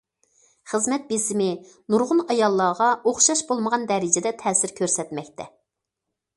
[0.69, 1.49] خىزمەت بېسىمى
[1.95, 5.51] نۇرغۇن ئاياللارغا ئوخشاش بولمىغان دەرىجىدە تەسىر كۆرسەتمەكتە.